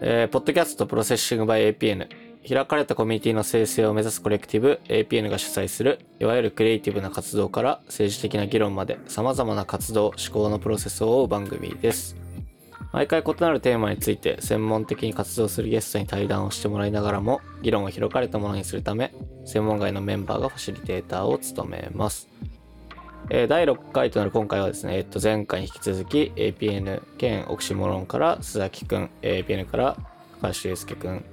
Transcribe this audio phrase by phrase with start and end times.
[0.00, 2.08] えー、ポッドキャストプロセッシングバイ APN
[2.46, 12.16] 開かれたコミュニティの生成を目指すコレクティブ APN が主催するいわゆるクリエイティブな活動から政治的な議論まで様々な活動思考のプロセスを追う番組です。
[12.92, 19.12] 毎回異なるテーマについて専門的に活動するゲストに対談をしてもらいながらも議論を開かれたものにするため
[19.44, 22.28] 専門外のメンバーがファシリテーターを務めます。
[23.30, 29.96] えー、第6回となる今回はですね、えっと、前回に引き続き APN 兼オクシモロンから須崎くん、APN から
[30.42, 31.24] 高橋祐介くん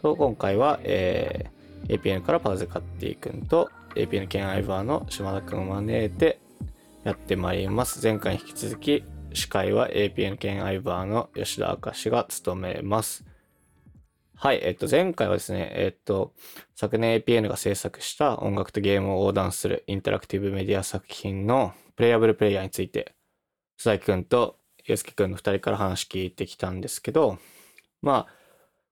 [0.00, 6.40] と、今回は、えー、APN からパウゼカッティくんと APN 兼アイバーの島田くんを招いて
[7.04, 8.00] やってまいります。
[8.02, 9.04] 前回に引き続き
[9.34, 13.24] 司会は APN 兼アイバーの吉田明が務めます。
[14.44, 16.34] はい、えっと、前回はですね、えっと、
[16.74, 23.14] 昨年 APN が制作した音楽とゲームを横断するインタラクティブメディア作品のプレイアブルプレイヤーについて、
[23.80, 27.38] 須崎くんとゆうすけくんの二人から話聞いてきたんですけど、
[28.02, 28.34] まあ、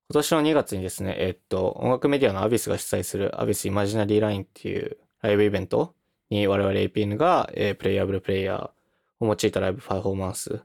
[0.09, 5.95] 今年の2月にですね、えっと、音楽メディアのアビスが主催するアビスイマジナリーラインっていうライブイベント
[6.31, 10.63] に我々 APN が、えー、プレイアブルプレイヤーを用いたライブパフォーマンス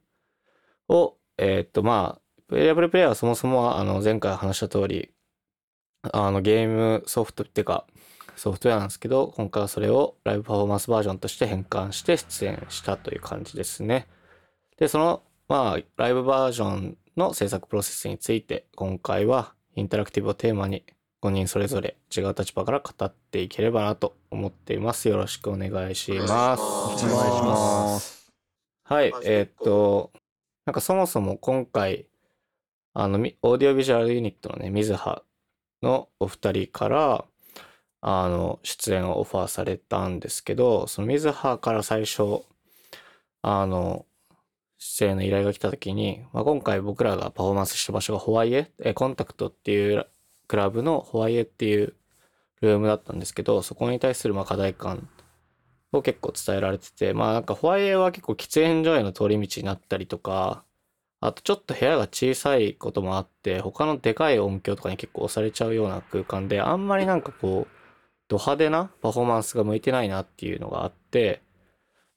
[0.87, 5.11] を、えっと、まあ、プレイアブルプレイヤーはそもそもあの前回話した通り、
[6.13, 7.85] あのゲームソフトっていうか
[8.37, 14.07] ソフトウェアなんですけど、今回はそれをライブパフォーマンスバージョンとして変換して出演したという感じですね。
[14.77, 20.85] で、その、まあ、ライブバージョンの制作プロセスについて、今回はインタラクティブをテーマに
[21.23, 25.09] 5人それぞれ違う立場から語っていければなと思っています。
[25.09, 26.61] よろしくお願いします。
[26.61, 28.31] お願いします。
[28.83, 30.11] はい、えー、っと、
[30.67, 32.05] なんかそもそも今回、
[32.99, 35.21] あの、オーディオビジュアルユニットのね、水葉
[35.83, 37.25] のお二人から、
[38.01, 42.41] あの、出演をオファーされたんですけど、その水葉から最初、
[43.43, 44.07] あの、
[44.79, 50.07] 出演の依頼が来た時に、まあ、今回僕らがパフォーマンスした場所がホワイエ、えコンタクトっていう
[50.47, 51.93] クラブのホワイエっていう
[52.61, 55.07] ルームだったんですけど、そこに対するま課題感
[55.91, 60.63] を結構伝えられてて、まあなんかホワイエは結構喫煙所への通り道になったりとか、
[61.19, 67.77] あとちょっと部屋が小さいこともあって、他のでかい音響とかに結構押されちゃうような空間で、あんまりなんかこう、
[68.27, 71.41] ド派手なパフォーマンスが向いてないなっていうのがあって、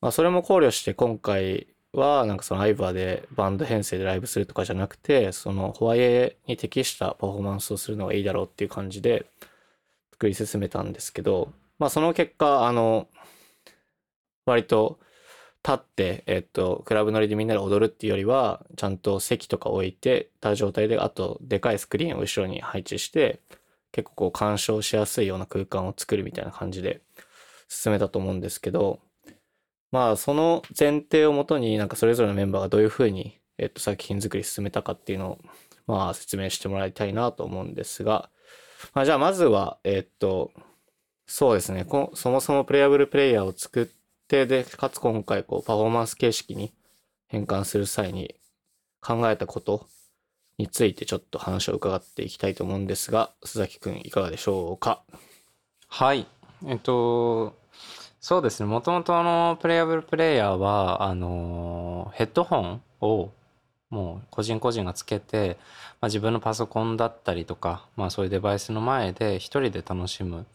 [0.00, 9.26] まあそれも考慮して今回はなんかそのアイバーでバンド編成でライブするとかじゃなくて、そのホワイエに適したパフォーマンスをするのがいいだろうっていう感じで
[10.12, 13.08] 作り進めたんですけど、まあその結果、あの、
[14.46, 14.98] 割と
[15.62, 23.40] 立って、えっと、クラブ乗りでみんなで踊るっていうよりは、ちゃんと席とか置いてた状態で、あと、でかいスクリーンを後ろに配置して、
[23.92, 27.02] 結構こう鑑賞しやすいような空間を作るみたいな感じで
[27.68, 29.00] 進めたと思うんですけど、
[29.90, 35.38] まあ、その前提をもとになんかそれぞれのメンバーがどういうふうに、えっと、作品作り進めたかっていうのを、
[35.86, 38.30] まあ、説明してもらいたいなと思うんですが、
[38.94, 40.52] まあ、じゃあまずは、えっと、
[41.26, 41.84] そうですね、
[42.14, 43.99] そもそもプレイアブルプレイヤーを作って、
[44.30, 46.72] 定で、かつ今回こうパフォーマンス形式に
[47.26, 48.36] 変換する際に
[49.00, 49.88] 考えたこと
[50.56, 55.02] についてちょっと話を伺っていきたいと思うんですが、須崎くんいかがでしょうか？
[55.88, 56.28] はい。
[56.66, 57.56] えっと、
[58.20, 58.66] そうですね。
[58.66, 63.32] もともとのプレイアブルプレイヤーは、あの、ヘッドホンを
[63.88, 65.56] もう個人個人がつけて、
[66.00, 70.46] まあ、自分のパソコンだったりとか、まあそういうデバイスの前で一人で楽しむ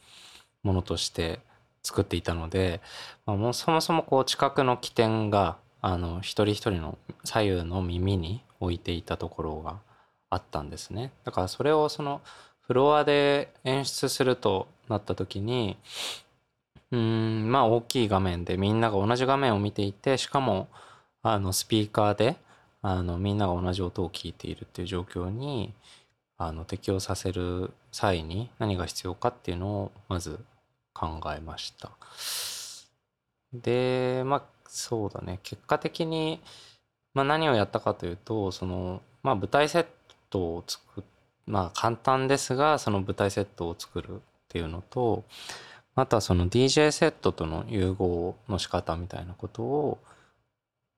[0.63, 1.39] ものとして
[1.85, 2.81] 作っていたので、
[3.25, 9.79] まあ、もうそもそもこう近くの起点があの一人一人の左右の耳に置いていたところが
[10.29, 11.11] あったんですね。
[11.23, 12.21] だからそれをその
[12.61, 15.77] フロアで演出するとなった時に
[16.91, 20.67] うんまあ大きい画面でみんなが同じ画面を見ていてしかも
[21.21, 22.37] あのスピーカーで
[22.81, 25.73] あのみんなが同じ音を聞いているっていう状況に
[26.37, 30.39] あの適用させる際に何が必要かっていうのをまず
[30.95, 31.91] 考えました。
[33.53, 36.41] で、まあそうだね、結果的に、
[37.13, 39.85] まあ、何をやったかというと、その、まあ舞台セッ
[40.31, 41.03] トを作
[41.47, 45.23] まあ簡単ですが、その舞台セットを作るっていうのと、
[45.95, 49.99] あとはその DJ セットとの融合の仕方みたいなことを、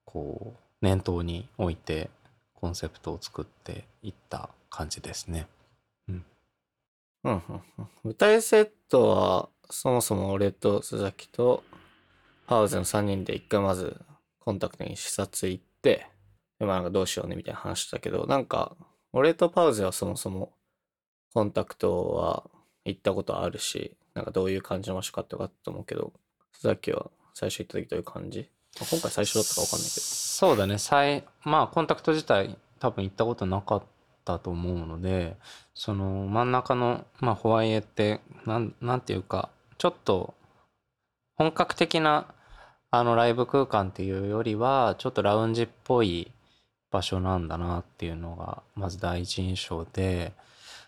[0.04, 2.08] こう、念頭に置いて
[2.54, 5.46] コンセプトを作っていった感じですね。
[6.08, 6.24] うん。
[7.24, 7.88] うん、うん、うん。
[8.04, 11.62] 舞台セットは、そもそも俺と須崎と
[12.46, 14.00] パウゼの3人で一回まず
[14.40, 16.06] コンタクトに視察行って、
[16.58, 18.76] でまあなんかどうしようねみたいな話したけど、なんか
[19.12, 20.52] 俺とパウゼはそもそも
[21.34, 22.44] コンタクトは
[22.84, 26.12] 行ったことあるし、なんかどういう感じの場所かって分かったと思うけど、
[26.58, 28.48] 須崎は最初行った時どういう感じ？
[28.78, 30.00] 今回最初だったか分かんないけど。
[30.00, 33.82] そうだね、最、まあコンタクト自体多分行ったことなかっ
[34.34, 35.36] ったと思うので
[35.74, 40.34] その真ん中の、まあ、ホワイエってなんなんていうかちょっと
[41.36, 42.26] 本格的な
[42.90, 46.32] あのライブ空間っていうよりはちょっとラウンジっぽい
[46.90, 50.32] 場所なんだなっていうのがまず第一印象で、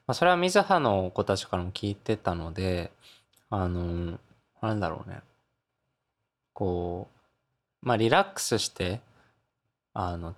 [0.07, 2.91] まあ、それは水葉の子たちからも聞いてたので
[3.49, 4.19] あの
[4.61, 5.21] なんだろうね。
[6.53, 7.09] こ
[7.83, 9.01] うまあリラックスして
[9.95, 10.35] あの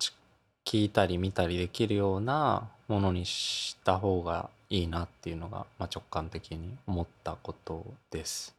[0.65, 8.55] 聞いたり見たりできるようなものにした方がいいなっていうのが、まあ、直感的に思ったことです。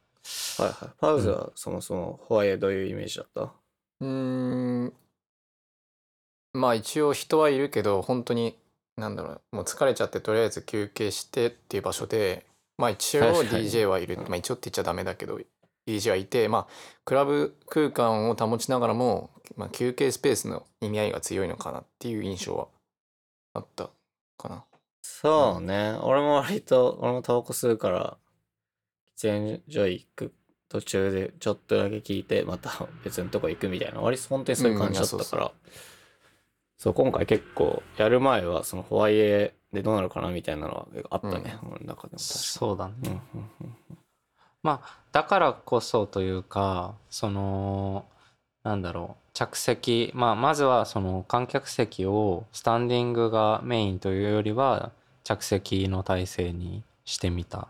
[0.57, 0.89] はいはい。
[0.97, 3.41] パウズはそもそもホワイエどういうイメージだった？
[3.41, 4.07] うー
[4.85, 4.93] ん
[6.53, 8.55] まあ一応人はいるけど本当に
[8.95, 12.45] なんだろうもう疲れちゃってとりあえず休憩してっていう場所で
[12.77, 15.37] まあ一応 DJ はいる、まあ一応って言っちゃダメだけど
[15.85, 16.67] DJ はいてまあ
[17.03, 22.67] クラブ空間を保ちながらも、まあ、休憩スペースの意味合いが強いのかなっていう印象は
[23.53, 23.89] あった
[24.37, 24.63] かな。
[25.07, 25.97] そうね。
[26.01, 28.17] 俺も割と、俺もタバコ吸うから、
[29.17, 30.33] 喫煙所行く
[30.67, 35.51] 途中でちょっとだけ聞いて、また別のとこ行くみたいな、割と本当にそういう感じだったから、うん
[36.77, 41.57] そう今回結構、やる前はそのホワイエでどうなるかなみたいなのはあったね。
[41.63, 43.09] 俺の中でもそうだね、に。
[43.09, 43.21] うんうん
[43.61, 43.75] うん。
[44.61, 48.05] まあだからこそというかその
[48.63, 54.91] なんだろう着席、まあ、まずはその観客席をスタンディングがメインというよりは
[55.25, 57.67] 着席の体制にしてみたっ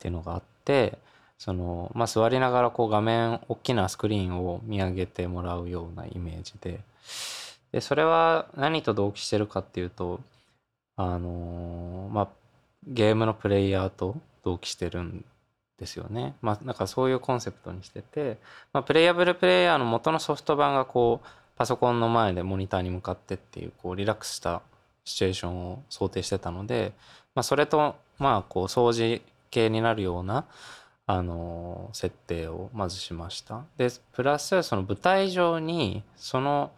[0.00, 0.98] ていうのがあって
[1.38, 6.80] その、まあ、座りながらこう画面大きなスクリーンを見上げてもらうようなイメージで。
[7.70, 10.20] でそれは何と同期してるかっていうと
[10.96, 12.28] あのまあ
[12.86, 15.24] ゲームのプレイヤーと同期してるん
[15.78, 16.34] ですよね。
[16.40, 18.38] まあなんかそういうコンセプトにしてて、
[18.72, 24.62] まあ、プレイヤブルプレイヤーの元のソフト版がこうパソコンの前でモニターに向かってっていうこうリラックスした
[25.04, 26.92] シチュエーションを想定してたので、
[27.34, 30.46] まあ、それとまあこう掃除系になるような
[31.06, 33.64] あの設定をまずしました。
[33.76, 36.72] でプラスその舞台上にその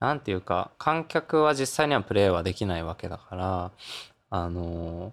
[0.00, 3.70] なんていうか観客は実際にはプレイはできないわけだから
[4.30, 5.12] あの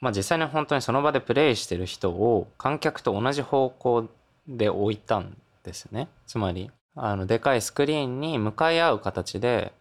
[0.00, 4.08] まあ実際に本当にその場でプレイしてる人を観客と同じ方向
[4.46, 6.08] で置いたんですね。
[6.26, 9.72] つまりあのでかいスクリーンに向かい合う形で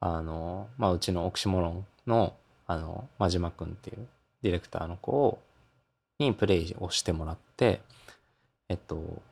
[0.00, 2.34] あの、まあ、うちのオクシモロンの
[2.66, 4.06] あの真島君っていう
[4.42, 5.38] ディレクターの子を
[6.18, 7.80] にプレイをしてもらって
[8.68, 9.22] えっと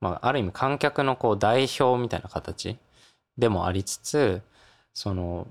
[0.00, 2.78] まあある意味観客のこう代表みたいな形
[3.36, 4.40] でもありつつ
[4.94, 5.46] その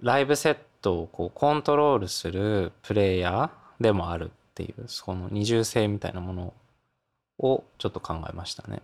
[0.00, 6.54] ライブセットをこうコントロールするプレイヤーでもあるっていうその二重性みたいなもの
[7.38, 8.82] をちょっと考えましたね。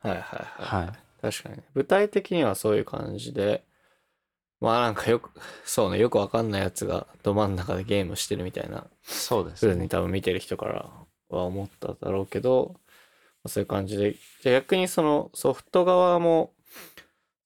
[0.00, 0.22] はいはい
[0.62, 0.86] はい。
[0.86, 0.92] はい。
[1.20, 1.64] 確かにね。
[1.74, 3.64] 具体的にはそういう感じで、
[4.60, 5.30] まあなんかよく、
[5.64, 9.88] そうね、よくわかんないやつがど真ん中でゲームしてるみたいなそうですね風に。
[9.88, 10.90] 多分見てる人から
[11.28, 12.80] は思っただろうけど、ま
[13.44, 16.52] あそういう感じで、じゃあ逆にそのソフト側も、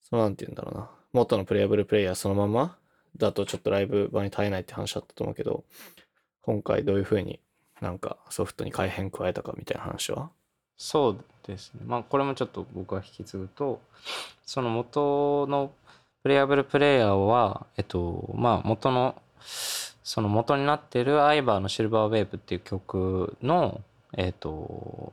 [0.02, 2.76] そのなんて言うんだろうな、元のプレイヤブルプレイヤーそのまま
[3.16, 5.64] だとちょっとライブ場に耐えないって話だったと思うけど、
[6.42, 7.40] 今回どういう風に
[7.80, 10.30] なんかソフトに改変加えたかみたいな話は？
[10.76, 11.82] そうですね。
[11.86, 13.80] まあこれもちょっと僕が引き継ぐと
[14.44, 15.70] その元の
[16.22, 23.80] プレイヤブルプレイヤーはえっとまあ元のその元になっているアイバーのシルバーウェーブっていう曲の
[24.16, 25.12] えっと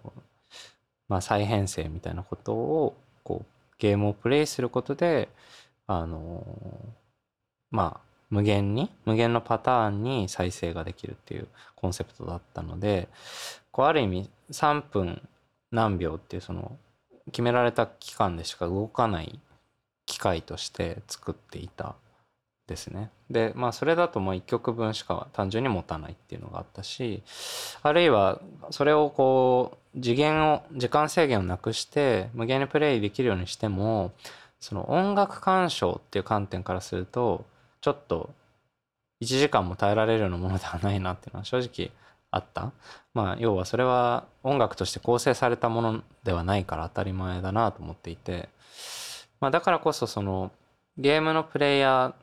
[1.07, 5.29] まあ再編成みたいなことをこうゲームをプレイすることで
[5.87, 6.43] あの
[7.71, 13.09] まあ無限に無限のパターンに再生ができるっていうコンセプトだったので
[13.71, 15.21] こうある意味3分
[15.71, 16.77] 何秒っていうその
[17.27, 19.39] 決められた期間でしか動かない
[20.05, 21.95] 機械として作っていた
[22.67, 23.09] ですね。
[23.29, 27.21] でまあそれだともう1曲分しか単純に持たないっていうのがあったし
[27.81, 34.11] あるいはそれをこう次元を時間制限をなくして無限にプレイできるようにしても
[34.59, 37.45] その音楽鑑賞っていう観点からすると
[37.81, 38.29] ちょっと
[39.21, 41.91] 1時間も耐えられるようなものではないなっていうのは正直
[42.31, 42.71] あった。
[43.13, 48.49] まあ要はそれは音楽として構成されたものではないから当たり前だなと思っていて、
[49.39, 50.51] まあ、だからこそその
[50.97, 52.13] ゲームのプレイヤ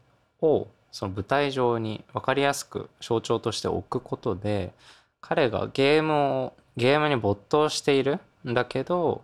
[0.40, 4.72] ーをその舞台上に分かりやすく象徴として置くことで
[5.20, 9.22] 彼がゲームをゲームに没頭しているんだけど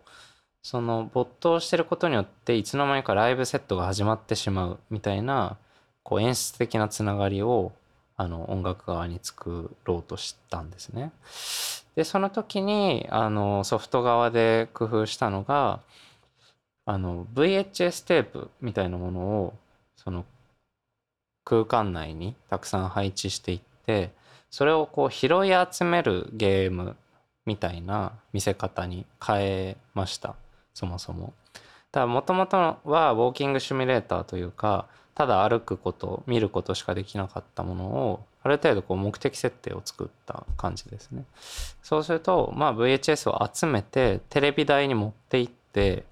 [0.62, 5.57] その没頭してることによっていつの間にかライブセットが始まってしまうみたいな
[6.05, 7.73] こう演出的なつながりを
[8.17, 11.11] あの音楽側に作ろうとしたんですね。
[11.97, 15.81] でその時にあのソフト側で工夫したのが
[16.87, 19.55] あの VHS テープみたいなものを
[19.97, 20.25] その
[21.45, 24.11] 空間内にたくさん配置していって
[24.51, 26.97] それをこう拾い集めるゲーム
[27.47, 30.37] みたいな見せ方に変えました
[30.75, 31.33] そもそも。
[31.93, 41.25] ただもともとはウォーキングシミュレーターというかただ歩くこと見ることしかできなかったものをある程度こう目的設定を作った感じですね。
[41.83, 46.04] そうすると、まあ、VHS を集めてテレビ台に持っていって、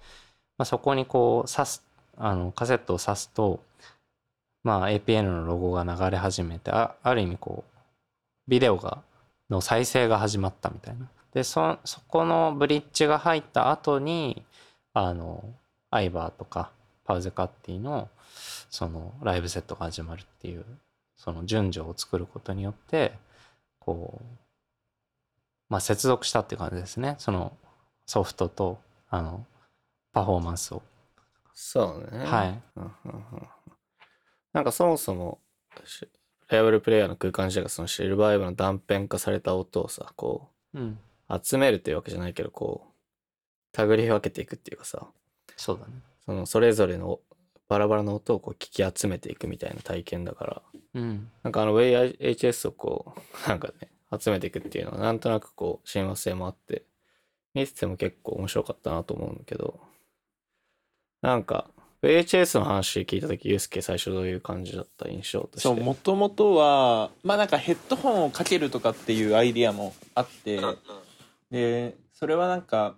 [0.57, 1.85] まあ、そこにこう挿す
[2.17, 3.61] あのカセットを挿すと、
[4.65, 7.73] まあ、APN のロゴが流れ始めてあある意味こう
[8.49, 9.03] ビデオが
[9.51, 11.09] の再生が始まったみたいな。
[11.35, 14.45] でそそこのブリッジが入った後に
[14.95, 15.45] あの
[15.91, 16.71] アイバーとか
[17.05, 18.09] パウゼカッティの
[18.71, 20.65] そのライブセットが始まるっていう
[21.17, 23.13] その順序を作ることによって
[23.79, 24.25] こう
[25.69, 27.17] まあ接続したっていう感じですね。
[27.19, 27.57] その
[28.07, 29.47] ソフトとあの
[30.13, 30.83] パフォーマンスを、
[31.55, 32.25] そうね。
[32.25, 32.63] はい。
[34.53, 35.39] なんかそもそも、
[35.85, 36.07] し
[36.51, 40.99] レアブルプレイヤーの空間自体がそのシルバーウェブの断片化された音をさ、こうん、
[41.31, 42.93] う、集めるっていうわけじゃないけど、こう、
[43.73, 45.07] 手繰り分けていくっていうかさ、
[45.57, 45.95] そうだね。
[46.27, 47.21] そのそれぞれの
[47.73, 50.63] バラバラの音をこう聞き集めていくみたいな体験だから、
[50.93, 51.31] うん。
[51.43, 53.89] なんかあの VHS をこう、 なんかね、
[54.21, 56.85] 集めていくっていうのはなんとなくこう、親和性もあって、
[57.55, 59.81] 見てても結構面白かったなと思うんだけど、
[61.23, 61.71] なんか、
[62.03, 65.69] VHS の話聞いたとき、ユースケ最初どういう感じだった印象として？
[65.69, 70.61] そうもともとはまあなんかヘッドホンをかけるとかっていうアイディアもあって
[71.51, 72.97] でそれはなんか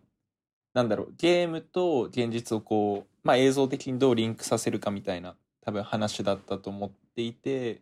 [0.72, 7.80] なんだろうゲームと現実をこう、まあ、映像的にどうリンクさせるかみたいな多分話だったと思っていて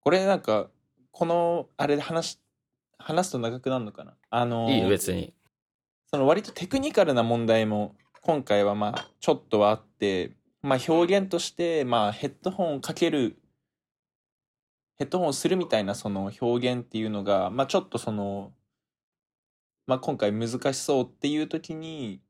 [0.00, 0.66] これなんか
[1.12, 2.38] このあれで話
[2.98, 4.14] 話すと長くなるのかな？
[4.30, 5.32] あのいいよ、別に。
[6.10, 13.38] その割とテクニカルな問題も今回はまあちょっとはあって、まあ、表現としてまあヘッドホンをかける
[14.96, 18.52] ヘッドホンをするみたいなその表現っていうのが、まあ、ちょっとその、
[19.86, 22.20] まあ、今回難しそうっていう時に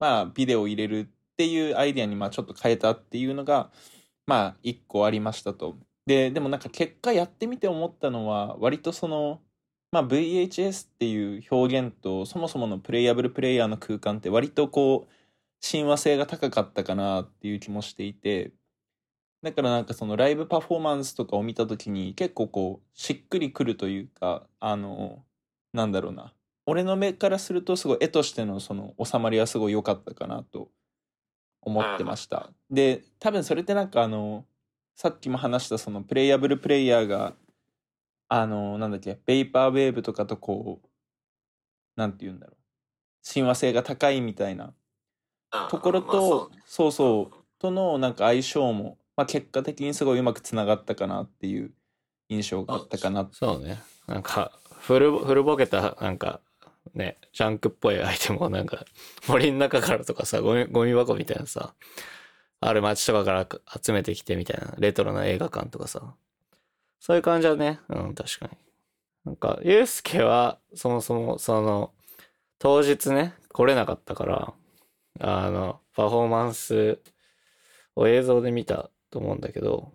[0.00, 3.70] まあビデオを入れるっていうアイデアにまあちょっと変えたっていうのが
[4.26, 5.78] まあ一個ありましたと。
[6.06, 9.40] ででもなんか結果やってみて思ったのは割とその
[9.92, 15.12] まあ、VHS っていう表現とそもそものプレイヤブルプレイヤーの空間って割とこう
[15.60, 18.52] 親和性が高かったかなっていう気もしていて
[19.42, 25.24] だからなんかそのライブパフォーマンスとかを見た時に結構こうしっくりくるというかあの
[25.72, 26.34] なんだろうな
[26.70, 30.70] 俺の目からするとすごい絵としてのその収まりはすごい良かったかなと
[31.62, 34.44] 思ってましたで多分それってなんかあの
[34.94, 37.34] さっきも話したそのプレイヤブルプレイヤーが
[38.32, 40.88] あの、なんだっけ、ベイパーウェーブとかとこう、
[41.96, 42.56] なんて言うんだろう。
[43.22, 44.72] 親和性が高いみたいな
[45.68, 51.72] ところと、そうそう、とのなんか相性も、まあ結果的にすごいうまくつながったかなっていう
[52.28, 53.28] 印象があったかな。
[53.32, 53.82] そうね。
[54.06, 56.40] なんか、フル、フルボケた、なんか、
[56.94, 58.84] ね、ジャンクっぽいアイテムをなんか、
[59.28, 61.74] 森の中からとかさ、ゴミ、ゴミ箱みたいなさ、
[62.60, 63.48] ある街とかから
[63.82, 66.14] 集めてきてみたいな、レトロな映画館とかさ、
[66.98, 68.58] そういう感じはね、うん、確かに。
[69.24, 71.92] なんか、ゆうすけは、そもそも、その、
[72.58, 74.54] 当日ね、来れなかったから、
[75.20, 76.98] あの、パフォーマンス
[77.96, 79.92] を映像で見たと思うんだけど、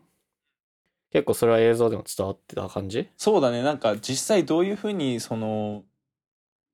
[1.11, 3.09] 結構それは映像でも伝わってた感じ？
[3.17, 5.83] そうだね、なんか実際どういうふうにその、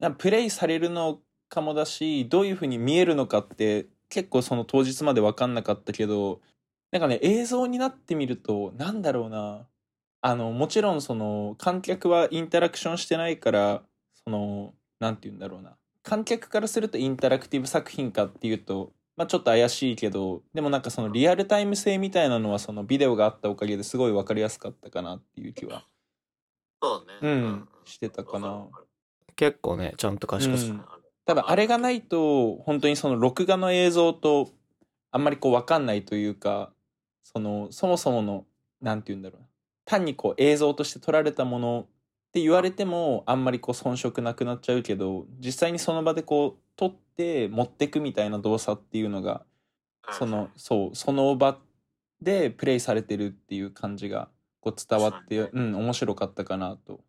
[0.09, 6.41] プレイされるのかもだし、どういうふうに見えるのかって結構その当日まで分かんなかったけど、
[6.91, 9.67] なんかね、映像になってみると、なんだろうな、
[10.21, 13.83] あの、もちろんその観客はインタラクションしてないから、
[14.23, 15.77] その、なんて言うんだろうな。
[16.03, 25.85] 観客からするとインタラクティブ作品かっていうと、まあちょっと怪しいけど、でもなんかそのリアルタイム性みたいなのはそのビデオがあったおかげですごい分かりやすかったかなっていう気は、
[26.81, 27.13] そうね。
[27.21, 28.67] うん、してたかな。
[29.35, 30.81] 結構ね、ちゃんと賢さ、うん。
[31.25, 34.49] ただあれがないと本当にその録画の映像と
[35.11, 36.71] あんまりこう分かんないというか
[37.23, 38.45] そのそもそもの
[38.81, 39.47] なんて言うんだろうな。
[39.85, 49.43] 単にこう映像として撮られたものって言われてもあんまりこう遜色なくなっちゃうけど実際にその場でこう撮って持ってくみたいな動作っていうのが
[50.11, 51.57] そのそうその場
[52.21, 54.29] でプレイされてるっていう感じが
[54.61, 57.01] こう伝わってうん面白かったかなと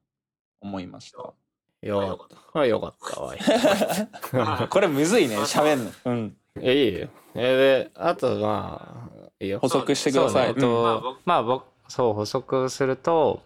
[0.61, 1.35] 思いました。
[1.83, 2.61] よかった。
[2.61, 4.69] あよかったわ。
[4.69, 5.91] これむずいね 喋んの。
[6.05, 6.37] うん。
[6.61, 7.09] え、いいよ。
[7.35, 9.69] え、で、あと、まあ、いいよ補。
[9.69, 10.55] 足してください。
[10.55, 13.43] ねとまあ僕そう補足すると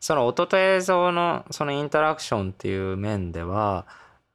[0.00, 3.84] その音と映像のそのインタラクションっていう面では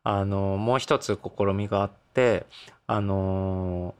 [0.03, 2.45] あのもう一つ試みがあって
[2.85, 3.95] あの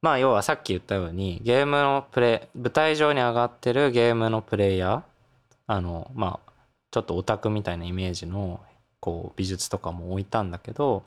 [0.00, 5.02] まあ要はさっき言ったようにゲームのプレイ舞台上に上がってるゲームのプレイヤー
[5.66, 6.52] あのまあ
[6.90, 8.60] ちょっとオタクみたいなイメージの
[9.02, 11.02] こう美術とかも置いたんだけど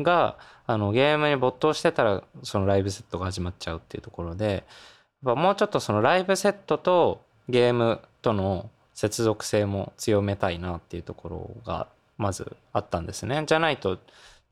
[0.00, 4.64] があのゲームに没頭してたらそのライブセットが始まっちゃうっていうところで
[5.24, 11.88] やっぱもうちょっとそのライブセットとゲームとの接続性も強めたいなっていうところが
[12.18, 13.42] まずあったんですね。
[13.46, 13.98] じゃないと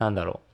[0.00, 0.52] なんだろう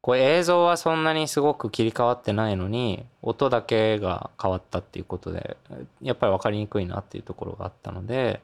[0.00, 5.56] こう映像はそんなにすごく切り替わってないのに音だけが変わったっていうことで
[6.00, 8.40] やっぱり分かりにくいなっていうところがあったので、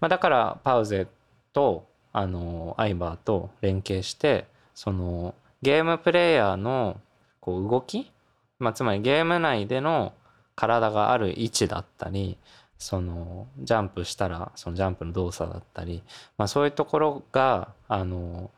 [0.00, 1.06] まあ、だからパウゼ
[1.52, 7.00] とあのアイバーと連携してそのゲームプレイヤーの
[7.40, 8.10] こう動き、
[8.58, 10.12] まあ、つまりゲーム内での
[10.54, 12.36] 体がある位置だったり
[12.78, 16.02] そのジャンプしたらそのジャンプの動作だったり、
[16.36, 18.50] まあ、そういうところがあの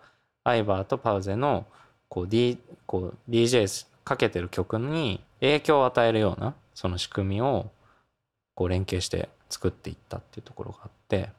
[0.44, 1.66] アイバーとパウゼの
[2.08, 7.70] こう、D、こう DJ かけてる曲に影響を与えるようなその仕組みを
[8.54, 11.30] こう連携して作っていったっていうところがあって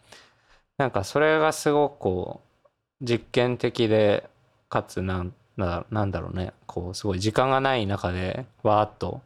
[0.78, 2.68] なんかそれがすごくこう
[3.02, 4.30] 実験的で
[4.70, 9.22] かつなんなんだろうねこうすごい時間がない中でわーっと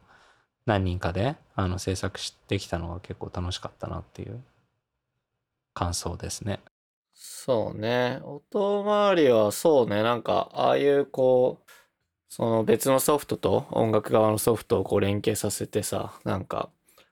[0.65, 4.43] 何人かであの制作してきたのが結構楽しかったなっていう
[5.73, 6.59] 感想ですね。
[7.13, 8.19] そうね。
[8.23, 10.03] 音回りはそうね。
[10.03, 11.71] なんか、ああいうこう、
[12.29, 16.69] その別のソフトと音楽側のソフトをこう連携させてさ、なんか、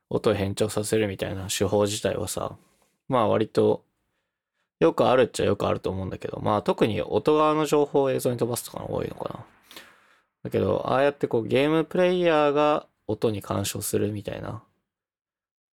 [0.10, 2.56] 音を変調させるみたいな手法自体はさ、
[3.10, 3.84] まあ割と
[4.80, 9.46] よくあるっちゃよくあると思うんだけど、まあ特に音側の情報を映像に飛ばすとかの多いのかな。
[10.44, 14.64] だけど、ああやってこうゲームプレイヤーが音に干渉するみたいな、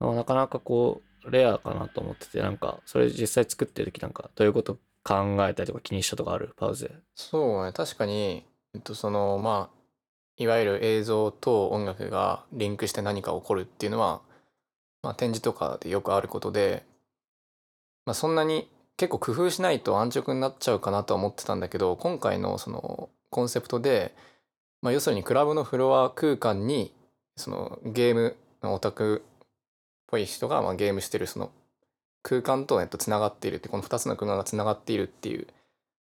[0.01, 6.55] なかなかこう、レアかなと思ってて、なんか、それ実際作ってる時なんか、どういうこと考えたりとか気にしたとかある？
[6.57, 6.91] パウゼ。
[7.15, 9.79] そうね確かに、えっと、そのまあ
[10.37, 14.23] いわゆる映像と音楽がリンクして何か起こるっていうのは、
[15.03, 16.85] まあ、展示とかでよくあることで、
[18.07, 24.15] まあ、そんなに結構工夫しないと安直になっちゃうかなとは思ってたんだけど今回のそのコンセプトで、
[24.83, 26.95] まあ、要するにクラブのフロア空間に
[27.37, 29.47] そのゲームのオタクっ
[30.07, 31.51] ぽい人がまあゲームしてるその
[32.23, 35.47] 空間とつながっているってこの2つの空間がつながっているっていう、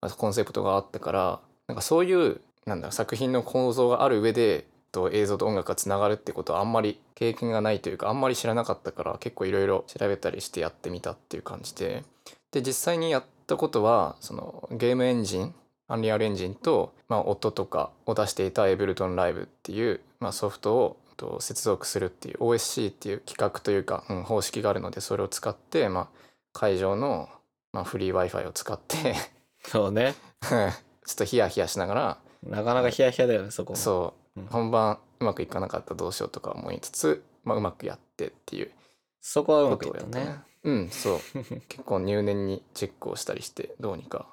[0.01, 12.03] まあ、コンセプトがあったからなんかそういうなんだ作品の構造がある上でと映像と音楽がつながるってことはあんまり経験がないというかあんまり知らなかったから結構いろいろ調べたりしてやってみたっていう感じで。
[12.61, 15.53] で実際にやったことはそのゲームエンジン
[15.87, 26.07] アンリアルエンジンと、まあ、音とかを出していたエブルトンライブっていう、まあ、ソフトをと接続するっていう OSC っていう企画というか、うん、方式があるのでそれを使って、まあ、
[26.53, 27.29] 会場の、
[27.73, 29.15] まあ、フリー Wi-Fi を使って
[29.63, 30.15] そうね。
[30.41, 33.77] ちょっとヒヤヒヤしながらなかなかヒヤヒヤだよね、そこも。
[33.77, 38.71] そう、うん本番うまくいかなかったらどうしようとか思いつつ、まあ、うまくやってっていう
[39.19, 40.39] そこはうまくいったね。
[40.63, 41.19] うんそう。
[41.67, 44.27] 結構入念にチェックをしたりしてどうにか。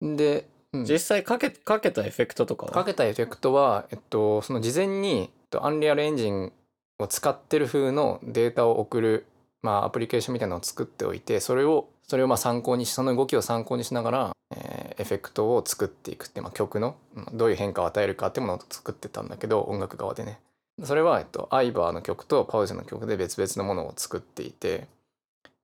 [0.00, 0.84] で、うん。
[0.84, 2.72] 実際かけ、かけたエフェクトとかは？
[2.72, 6.52] かけたエフェクトは、えっと、その事前に、えっと、アンリアルエンジン
[6.98, 9.26] を使ってる風のデータを送る、
[9.62, 20.38] まあ、アプリケーションみたいなのを作っておいてそれをそれをまあ参考にしその動きを参考にしながら、えーエフェクトを作っていくって、まあ、曲のうんどういう変化を与えるかっていうものを作ってたんだけど音楽側でね。
[20.82, 24.88] それは、えっと、アイバーの曲とパウゼの曲で別々のものを作っていて、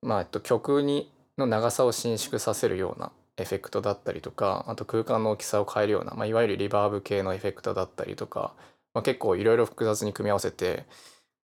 [0.01, 8.53] まあえっと、曲にの長さを伸縮させるようなエフェクトだったりとかあと空間の大きさを変えるような、まあ、いわゆるリバーブ系のエフェクトだったりとか、
[8.93, 10.85] まあ、結構いろいろ複雑に組み合わせて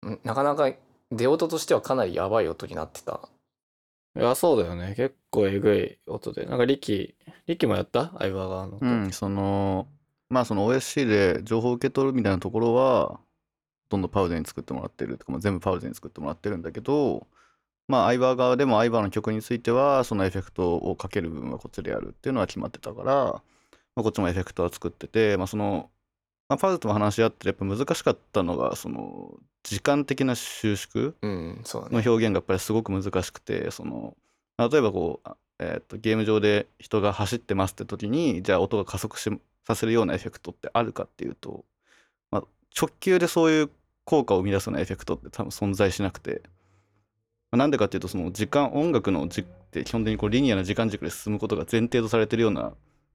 [0.03, 0.71] うんなかなか
[1.11, 3.19] 出音としてはかなりやばい音になってた
[4.17, 4.93] いや、そうだよね。
[4.95, 6.45] 結構えぐい音で。
[6.45, 7.15] なんか、リキ、
[7.47, 8.13] リキもやった？
[8.17, 8.85] 相葉側の音。
[8.85, 9.89] うん、その、
[10.29, 13.19] まあその OSC で情報を受け取るみたいなところは、ほ
[13.89, 17.27] とんどパウゼに作ってもらってるとか、まあ、全部パウゼに作ってもらってるんだけど、
[17.87, 23.41] まあ、アイバー側でもアイバーの曲については、そのエフェクトをかける部分はこっちでやるっていうのは決まってたから、ま
[23.97, 25.89] あ、こっちもエフェクトは作ってて、まあ、その、
[26.49, 31.15] まあ、パウゼとも話し合ってて、やっぱ難しかったのが、その、時間的な収縮
[31.89, 32.03] のね。
[32.07, 34.15] 表現がやっぱりすごく難しくてその
[34.57, 39.29] 例えばこう、あえーとゲーム上で人が走ってますって時にじゃあ音が加速し
[39.67, 41.65] させるようなエフェクトってあるかっていうと、
[42.29, 42.43] まあ、
[42.79, 43.71] 直球でそういう
[44.03, 46.43] 効果を生み出すようなエフェクトって多分存在しなくて、
[47.55, 52.73] まあなんでかっていうとその時間音楽の軸って基本的にこうリニアな時間軸で進むことが前提とされてるような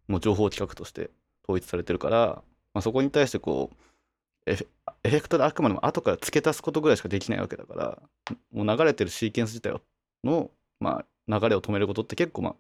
[0.09, 1.11] もう情報企画として
[1.45, 3.71] 統一されてるから、まあ、そこに対してこ
[4.47, 7.99] うエフェクトであくまでも後から付け足すことぐらいしかできないわけだから
[8.51, 9.79] もう流れてるシーケンス自体
[10.25, 10.51] の、
[10.81, 12.55] まあ、流れを止めることって結構まあ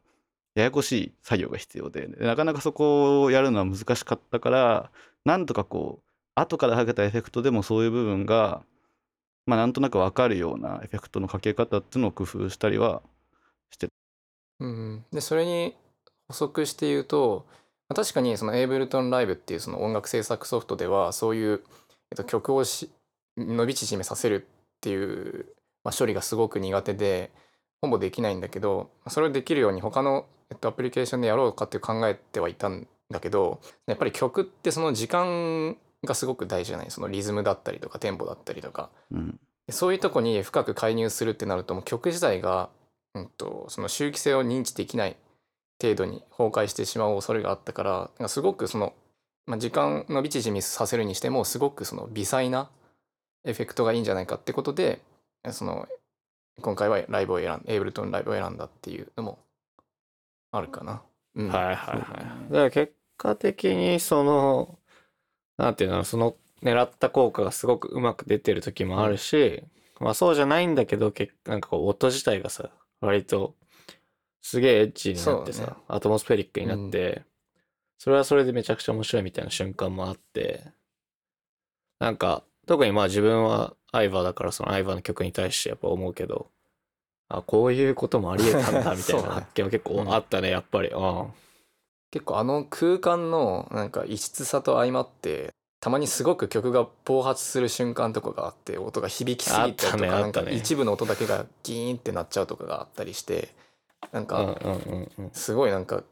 [0.54, 4.90] ややこしい作業が必要ででなかなかそこをやるのは難しかったから
[5.24, 8.62] なんとかこう後からかけたエフェクトでもそういう部分が
[9.50, 13.02] まあなんとなく分かるようなエフェクトのかけ方っていうのを工夫したりは
[14.60, 15.74] うん、でそれに
[16.28, 17.46] 補足して言うと
[17.88, 21.62] 確かにその Ableton Live っていうその音楽制作ソフトではそういう、
[22.12, 22.90] えっと、曲をし
[23.36, 25.46] 伸び縮めさせるっていう、
[25.82, 27.32] まあ、処理がすごく苦手で
[27.80, 36.90] ほぼできないんだけどそれをできるように他の、えっと、アプリケーションでやろうかって考えてはいたんだけどやっぱり曲ってその時間がすごく大事じゃない？
[36.90, 42.70] そのリズムだったりとかテンポだったりとかうんそういうとこに深く介入するってなるともう曲自体が、
[43.14, 45.16] うん、とその周期性を認知できない
[45.80, 48.94] 程度に崩壊してしまう恐れがあったからすごくその、
[49.46, 52.68] まあ、時間のび縮みさせるにしてもすごくその微細な
[53.44, 55.00] エフェクトがいいんじゃないかってことで
[55.50, 55.86] その
[56.60, 59.38] 今回はライブを選んエイブルトンライブを選んだっていうのも
[60.50, 61.00] あるかな。
[61.36, 62.52] うん、はいはいはい。
[62.52, 64.79] だから結果的にその、
[65.60, 69.62] なんていうの、その狙った効果がすごくうまく出てる時もあるし、
[70.00, 72.70] まあそうじゃないんだけど、結なんかこう音自体がさ、
[73.00, 73.54] 割と
[74.42, 77.22] すげえエッチになってさ、ねアトモスフェリックになって、
[77.98, 80.64] それはそれでめちゃくちゃ面白いみたいな瞬間もあって、
[81.98, 86.50] なんか特にまあ自分はアイバーだからそのアイバーの曲に対してやっぱ思うけど、
[87.28, 90.88] あ、こういうこともあり得たんだみたいな発見は結構あったね、やっぱり。
[90.88, 91.32] うん。
[92.10, 103.48] 結構あの空間のなんか異質さと相まってたまにすごく曲が暴発する瞬間とかがあって音が響きすぎたりとかなんか一部の音だけがギーンってなっちゃうとかがあったりして
[104.12, 104.56] なんうんか。
[105.32, 106.02] すごいなんか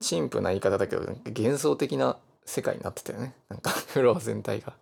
[0.00, 4.72] 陳腐な言い方だけど幻想的な世界になってたよねなんか フロア全体が。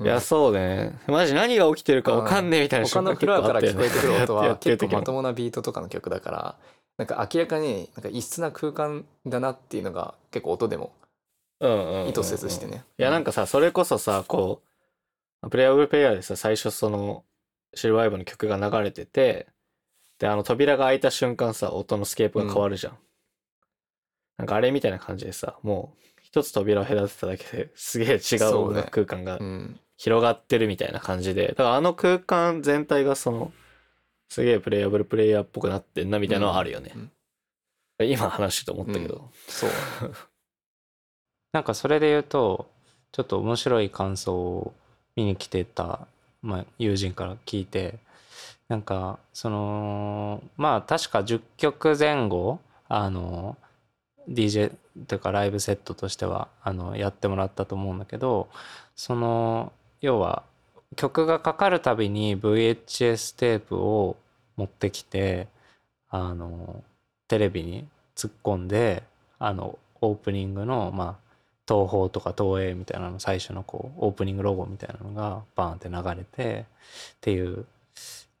[0.00, 0.98] いや、そうね。
[1.06, 6.56] マジ何が起きてるかわかんねえみたいな他のフロアから聞こえてくる音やは結構まともなビートとかの曲だから
[6.98, 10.92] なんか明らかになんか異質な空間だなっていうのが結構音でも
[11.60, 12.08] うんうんうんうん。
[12.08, 12.84] 意図せずしてね。
[12.98, 14.62] いや、なんかさ、それこそさ、こ
[15.42, 17.24] う、プレイヤブルプレイヤーでさ、最初その、
[17.74, 19.46] シルバイブの曲が流れてて、
[20.18, 22.98] で、あの扉が開いた瞬間さ、音のスケープが変わるじゃん。
[24.38, 29.80] なんかあれみたいな感じでさ、もう、一つ扉を隔てただけですげえ違う音楽空間がうん。
[29.96, 33.52] 広がってるみたいな感じで、だからあの空間全体がその、
[34.28, 36.92] すげえプレイヤブルプレイヤーっぽくなってんなみたいなのはあるよね。
[36.94, 37.10] うん
[37.98, 39.30] 今話してて思ったけど。
[39.48, 39.70] そう
[41.52, 42.68] なんかそれで言うと
[43.12, 44.74] ちょっと面白い感想を
[45.14, 46.06] 見に来てた、
[46.42, 47.98] まあ、友人から聞いて
[48.68, 53.56] なんかそのまあ確か10曲前後あの
[54.28, 54.72] DJ
[55.06, 58.48] というかライブセットとしてはあのやってもらったと思うんだけど
[58.94, 60.42] その要は
[60.96, 64.16] 曲がかかるたびに VHS テープを
[64.56, 65.48] 持ってきて
[66.10, 66.82] あの
[67.28, 69.02] テレビに突っ込んで
[69.38, 71.26] あのオープニングのまあ
[71.68, 76.64] 東宝とか東映みたいなの最初のこうオープニングロゴみたいなのがバーンって流れてっ
[77.20, 77.66] ていう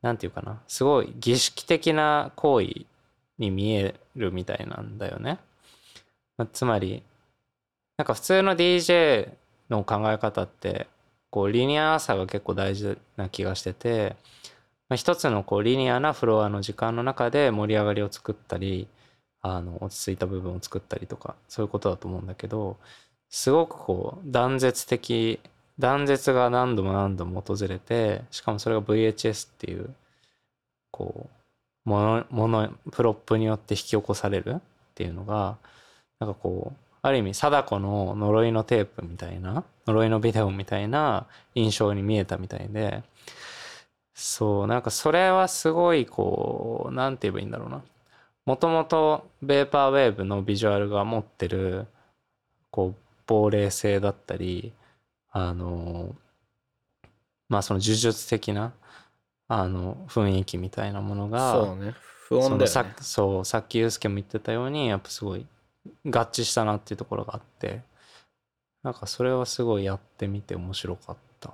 [0.02, 2.86] なんていうかなすごい儀式的な行為
[3.38, 5.38] に見えるみたいなんだよね。
[6.38, 7.02] まつまり
[7.98, 9.30] なんか普通の DJ
[9.70, 10.86] の考え方って
[11.36, 14.16] こうリニアさが結構大事な気がしてて、
[14.88, 18.88] まあ、一つのこうリニアなフロアの時間の中で盛り上がりを作ったり
[19.42, 22.78] あの落ち着いた部分を作ったりとかそういうことだと思うんだけど
[23.28, 25.38] すごくこう断絶的
[25.78, 29.94] 断絶が何度も何度も訪れてしかもそれが VHS っていう
[30.90, 31.28] こ
[31.84, 34.60] うものものプロップによって引き起こされるっ
[34.94, 35.58] ていうのが
[36.18, 43.04] なんかこうある意味貞子の呪いのテープみたいな呪いのビデオみたいな印象に見えたみたいで
[44.12, 47.82] そうなんかそれはすごいこうなんて言えばいいんだろうな
[48.44, 51.86] もともとベーパーウェーブのビジュアルが持ってる
[52.72, 52.94] こう
[53.28, 54.72] 亡霊性だったり
[55.30, 56.12] あの
[57.48, 58.72] まあその呪術的な
[59.46, 61.94] あの雰囲気みたいなものがそうね。
[62.28, 62.86] 不穏だよねそのさ。
[63.00, 65.46] そうさっきユうスケも言ってたようにやっぱすごい
[66.04, 67.80] 合致したなっていうところがあって
[68.82, 71.50] なんかそれはすごいやってみて面白かった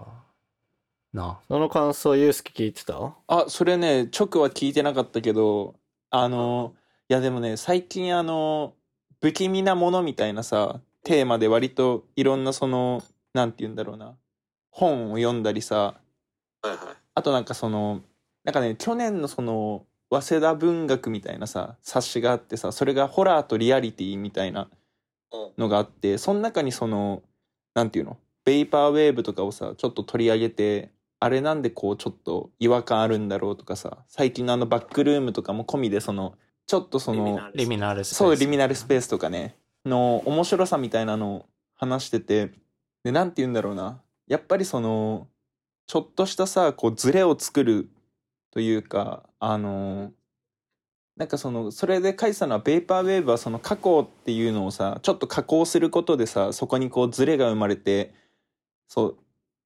[1.13, 1.39] な。
[1.49, 3.15] その感想、ゆうすけ聞いてた？
[3.27, 5.75] あそれね直は聞いてなかったけど
[6.11, 6.75] あの
[7.09, 8.75] いやでもね最近あの
[9.21, 13.03] 不気味なものみたいなさテーマで割といろんなその
[13.35, 14.15] なんて言うんだろうな
[14.71, 15.95] 本を読んだりさ
[17.15, 18.01] あとなんかその
[18.45, 19.85] なんかね去年のその
[20.21, 24.69] 早稲田文学みたいなさ冊子があってさそれがホラーとリアリティみたいな
[25.57, 27.23] のがあってその中にその
[27.75, 36.35] なんていうのベイパーウェーブとかをさちょっと取り上げてあれなんでこうちょっと違和感あるんだろうとかさ最近のあのバックルームとかも込みでその
[36.67, 38.19] ちょっとそのリミナルスペース。
[38.19, 42.51] そうリミナルスペースとかねの面白さみたいなのを話してて
[43.05, 44.01] でなんて言うんだろうな。
[44.27, 45.29] やっぱりその
[45.87, 47.89] ちょっとしたさこうズレを作る
[48.53, 50.13] というかあの
[51.17, 58.15] なんかそのそれで書いてたのはベーパーウェーブはその過去っていうのをさちょっと加工することでさそこにこうズレが生まれて
[58.89, 59.17] そう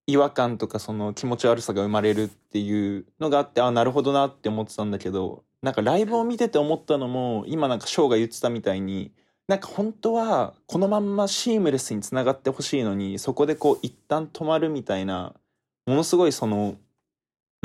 [0.06, 9.12] 違和感とかその気持ち悪さが生まれるっていうのがあってあなるほどなって思ってたんだけどなんかライブを見てて思ったのも今なんかショーが言ってたみたいに
[9.48, 15.34] なんか本当はこのまんまシームレスにつながってほしいのにそこでこう一旦止まるみたいな
[15.86, 16.76] ものすごいその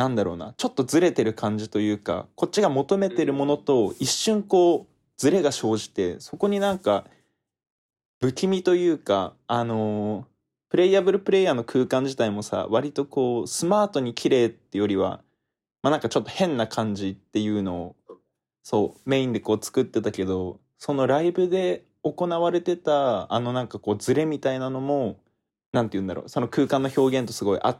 [0.02, 7.06] なんだろうなちょっとずれてる感じというかこっちが求めてるものと一瞬こうずれが生じてそこになんか
[8.20, 10.26] 不気味というかあの
[10.70, 15.22] プレイヤブルプレイヤーの空間自体もさ割とこうスマートに綺麗ってよりは
[15.84, 17.96] まあなんかちょっと変な感じっていうのを
[18.64, 25.18] そうメインでこう作ってたけどそのライブで行われてたあのなんかこうズレみたいなのも
[25.74, 27.78] なんて言うんだろうその空間の表現とすごい合っ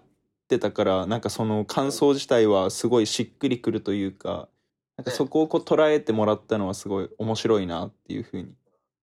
[0.52, 4.50] てたからなんかその感想自体はすごいしっくりくるというか
[4.98, 8.50] なんかそこをこう捉えてもらったのはすごい面白いなっていうふうに、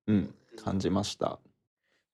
[0.06, 1.38] うん、感じました。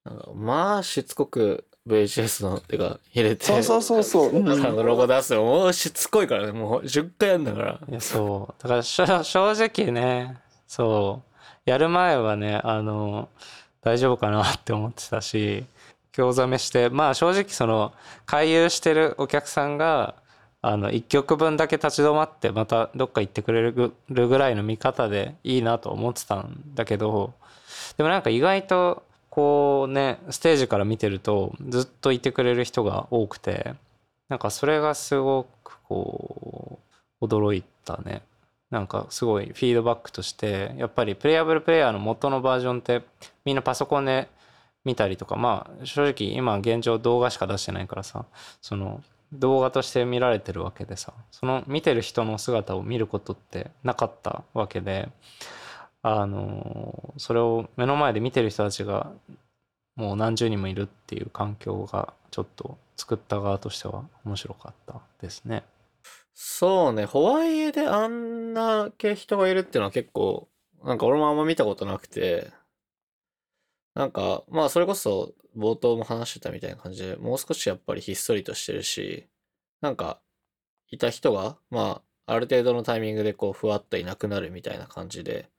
[0.05, 4.29] なんかまあ、しつこく VHS の手が入れて、そうそうそうそう。
[4.29, 7.79] うんあのロゴ出すのもうしつこいからね、もう10回やんだから。
[7.89, 8.63] いや、そう。
[8.63, 11.21] だからしょ、正直ね、そ
[11.65, 11.69] う。
[11.69, 13.29] やる前はね、あの、
[13.81, 15.65] 大丈夫かなって思ってたし、
[16.15, 17.93] 興ざめして、まあ正直その、
[18.25, 20.15] 回遊してるお客さんが、
[20.61, 27.33] あの、1曲分だけ立ち止まって、またどっか行ってくれるぐらいの見方でいいなと思ってたんだけど、
[27.97, 33.73] でもなんか意外と、こうね、ステージから見てると、ずっといてくれる人が多くて、
[34.29, 36.79] なんかそれがすごくこ
[37.21, 38.21] う、驚いたね。
[38.71, 43.03] なんかすごいフィードバックとしてやっぱりプレイアブルプレイヤーの元のバージョンって
[43.45, 44.27] みんなパソコンで
[44.85, 48.25] 見たりとかまあ正直今現状動画しか出してないからさ
[48.61, 55.09] その動画として見られてるわけでさその見てる人の姿を見ることってなかったわけで
[56.01, 59.11] あのそれを目の前で見てる人たちが
[59.95, 65.63] もう何十人もいるっていう環境がちょっと作った側としては面白かったですね。
[66.33, 70.49] そうね、ホワイエであんな系人がいるっていうのは結構、
[70.83, 72.51] なんか俺もあんま見たことなくて、
[73.95, 79.27] なんか、まあそれこそ冒頭も話してたみたいな感じで、もう少しやっぱりひっそりとしてるし、
[79.81, 80.19] なんか、
[80.89, 85.49] いた人が、まあ、ある程度のタイミングでこう、ふわっといなくなるみたいな感じで、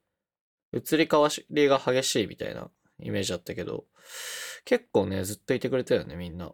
[0.72, 2.70] 移り変わりが激しいみたいな
[3.00, 3.84] イメージだったけど、
[4.64, 6.52] 結構ね、ずっといてくれたよね、みんな。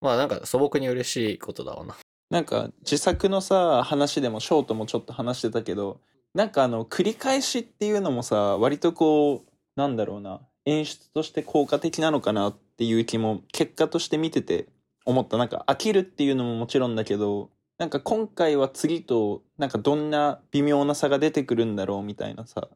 [0.00, 1.96] まあなんか素朴に嬉しいことだわな。
[2.30, 6.00] なんか自作のさ話でもショートもちょっと話してたけど
[6.34, 14.66] なんかあの繰り返しっていうのもさ割とこうなんだろうな演出として効果的なのかなっていう気も結果として見てて
[15.04, 15.38] 思った。
[15.38, 22.68] なんか飽きるっていうのももちろんだけどなんか今回は次となんかどんな微妙な差が出てくるんだろうみたいなさ。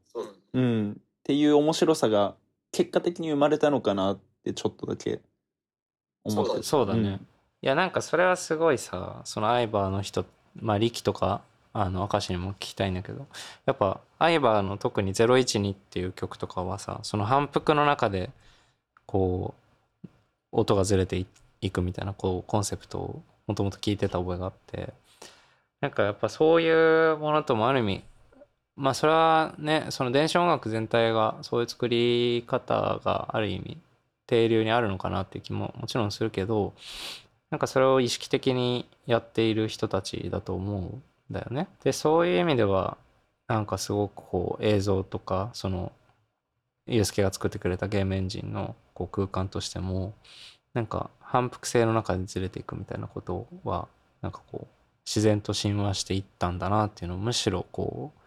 [0.54, 2.34] うんっていう面白さが
[2.72, 5.20] 結果的に生まれたのかなってちょっとだけ
[6.24, 7.00] 思ってたそうだね。
[7.00, 7.14] うん。
[7.14, 7.18] い
[7.60, 10.24] や、なんかそれはすごいさ、そのアイバーの人、
[10.56, 13.26] まあ、力とか、あの、明石にも聞きたいんだけど、
[13.66, 18.30] やっぱ、アイバーの特に012っていう曲とかはさ、その反復の中で、
[19.06, 19.54] こ
[20.04, 20.08] う、
[20.52, 21.26] 音がずれて
[21.60, 24.92] いくみたいな、こう、コンセプトをもともと聞いてた覚えがあって、
[25.80, 26.70] なんかやっぱそうい
[27.12, 28.04] うものともある意味、
[28.76, 33.78] まあそれはね、その電子音楽全体がそういう作り方がある意味、
[34.26, 36.72] 定流にあるのかなっていう気ももちろんするけど、
[37.50, 41.11] なんかそれを意識的にやっている人たちだと思う。
[41.32, 41.68] だよね。
[41.82, 42.96] で、そういう意味では、
[43.48, 45.92] なんかすごくこう映像とか、その、
[46.86, 50.14] ユースケが作ってくれたゲームエンジンのこう空間としても、
[50.74, 53.88] なんか反復性の中でずれていくみたいなことは、
[54.20, 54.66] なんかこう、
[55.04, 58.20] 自然と親和していったんだなっていうのをむしろこう、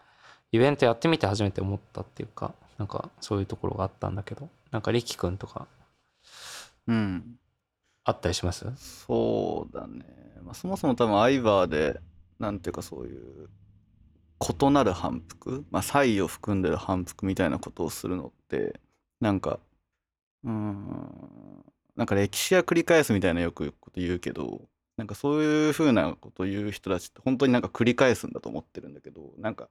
[0.52, 5.68] イベントやってみて初めて思ったっていうか、なんかそういうところがあったんだけど、なんか力くんとか
[6.88, 7.38] うん。
[8.04, 8.66] あったりします？
[9.08, 10.06] そうだね。
[10.44, 12.00] まあ、そもそも多分アイバーで、
[12.40, 13.50] なんていうかそういう
[14.40, 18.80] 異なる反復、まあ、差異を含んでる反復みたいなことをするのって、
[19.22, 19.60] なんか、
[20.44, 21.64] うん、
[21.96, 24.62] なんか歴史が繰り返すみたいなよくこと言うけど、
[24.98, 29.70] なんかそういうふうなことを言う人たちって本当になんか繰り返すんだと思ってるんだけど、なんか、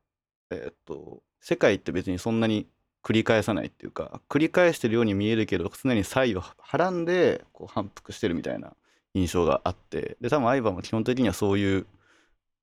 [0.50, 2.66] えーっと、世界って別にそんなに
[3.02, 8.72] 繰り返さないっていうか繰り返してるように見えるけど常に差異をはらんでこう反復してるみたいな
[9.12, 11.86] 印象があってで多分アイバーも基本的にはそういう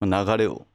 [0.05, 0.65] 流れを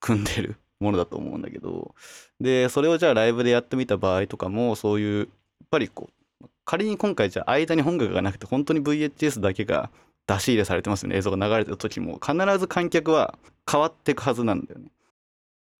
[0.00, 1.94] 組んでる ものだと思うんだけど。
[2.40, 5.28] でそれをじゃあライブでやってみた場合とかもそういうやっ
[5.70, 6.10] ぱりこ
[6.42, 9.90] う仮に今回じゃあ間に音楽がなくて本当に VHS だけが
[10.26, 11.16] 出し入れされてますよね。
[11.16, 13.38] 映像が流れてる時も必ず観客は
[13.70, 14.90] 変わっていくはずなんだよね。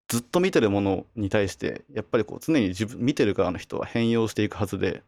[0.08, 5.02] ずっと見てるものに対してやっぱりこう常に自分見てる側の人は変容していくはずで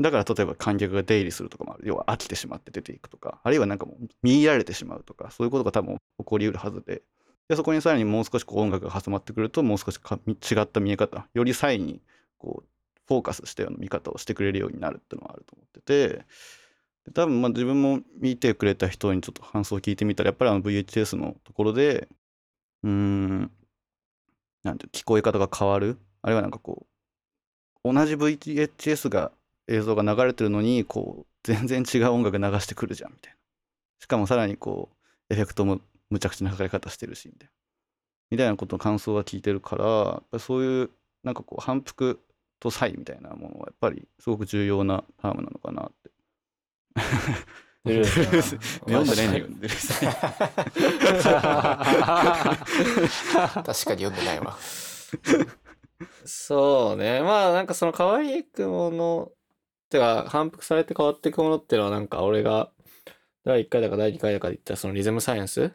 [0.00, 1.82] だから例えば観客が出入りするとかもある。
[1.84, 7.02] 要は飽きてしまって出ていくとかあるいはなんかもう見入られてしまうとかそういうことが多分起こりうるはずで。
[7.50, 12.00] でそこにさらにもう少しこう音楽が挟まってくるともう少し違った見え方より際に
[12.38, 12.68] こう
[13.08, 16.24] フォーカスしたような見方をしてくれるようになるっていうのはあると思ってて。
[17.06, 22.08] で多分まあ自分も見てくれた人にちょっと感想を聞いてみたらやっぱりあの VHS のところで
[22.84, 23.50] うーん
[24.62, 25.98] なんて聞こえ方が変わる。
[26.22, 26.86] あるいはなんかこ
[27.82, 29.32] う同じ VHS が
[29.66, 33.38] 映像が流れてるのにこう全然違う音楽流してくるじゃんみたいな。
[33.98, 34.90] しかもさらにこ
[35.30, 37.52] うエフェクトもむちゃくちゃなかかり方してるしみたいな。
[38.30, 40.90] みたいなことの感想は聞いてるからやっぱりそういう
[41.24, 42.20] なんかこう反復
[42.60, 46.10] と差異みたいなものはやっぱりすごく重要なタームなのかなって。
[47.82, 48.00] 読
[49.02, 49.60] んでないん
[53.54, 54.58] 確かに読んでないわ。
[56.24, 57.22] そうね。
[57.22, 59.32] まあなんかその変わりゆくもの、
[59.88, 62.70] てか反復されて変わっていくものっていうのはなんか俺が
[63.44, 65.72] 第1回だか第2回だかで言ったそのリズムサイエンス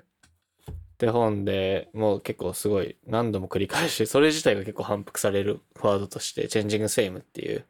[0.95, 7.65] って本でもう結構すごい何度も繰り返し、それ自体が結構反復されるワードとして、チェンジングセイムっていう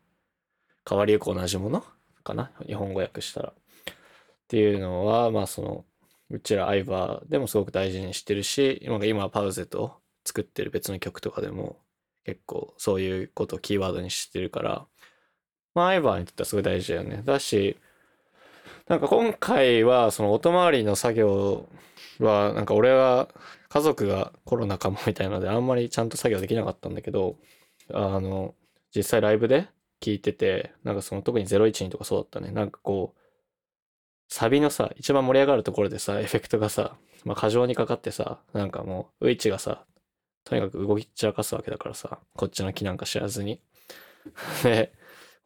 [0.88, 1.84] 変わりゆく同じもの
[2.24, 2.52] かな？
[2.68, 3.50] 日本語訳したら。
[3.50, 3.94] っ
[4.48, 5.86] ていうのは、まあその、
[6.30, 11.80] うちらアイバーでもすごく大事にしてるし、今今パウゼと作ってる別の曲とかでも
[12.26, 14.88] 結構そういうことをキーワードにしてるから、
[15.74, 17.24] まあアイバーにとってはすごい大事だよね。
[17.26, 17.78] だし、
[18.88, 21.68] なんか今回はその音回りの作業
[22.20, 23.30] は、なんか俺は
[23.70, 27.38] 家族がコロナかもみたいなのであんまりちゃんと作業できなかったんだけど、
[27.94, 28.54] あの、
[28.96, 29.68] 実際ライブで
[30.02, 32.52] 聞いてて、なんかその特に012とかそうだったね。
[32.52, 33.20] なんかこう、
[34.30, 39.86] サビのさ、一番盛り上がるところでさ、エフェクトがさ、まあ過剰にかかってさ、なんかもう、ウイチがさ、
[40.44, 43.60] とにかく動き散らかすわけだからさ、こっちの気なんか知らずに。
[44.64, 44.94] で、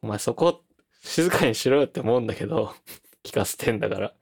[0.02, 0.62] お前そこ
[1.02, 2.74] 静かにしろよって思うんだけど、
[3.24, 4.08] 聞かせてんだから。
[4.08, 4.14] だ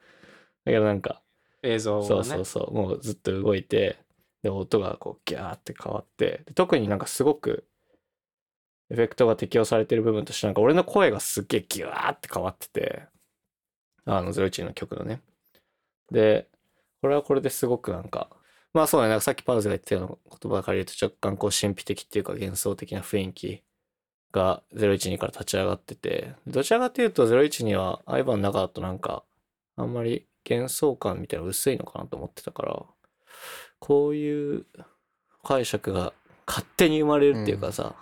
[0.66, 1.22] けどなんか、
[1.62, 3.98] 映像をねそうそうそう、もうずっと動いて、
[4.42, 7.66] で、音がこうギャーって変わって、で特になんかすごく、
[8.90, 13.06] エフェクトが適用されてる部分として、なんか俺の声がすっげえギューって変わってて、
[14.04, 15.20] あの、01の曲のね。
[16.10, 16.48] で、
[17.02, 18.30] これはこれですごくなんか、
[18.72, 23.62] まあそうね、なんかさっきパウズが言ったような言葉を借りると若干こう神秘的っていうか幻想的な雰囲気
[24.32, 29.24] が012から立ち上がってて、どちらかというと012はアイバンの中だとなんか、
[29.76, 32.82] あんまり幻想感みたいなの薄いのかなと思ってたから、
[33.78, 34.66] こういう
[35.44, 36.12] 解釈が
[36.46, 37.94] 勝手に生まれるっていうかさ、